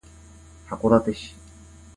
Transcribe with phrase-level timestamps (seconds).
[0.65, 1.35] 函館市